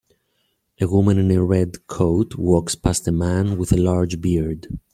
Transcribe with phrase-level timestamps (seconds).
[0.79, 4.79] A woman in a red coat walks past a man with a large beard.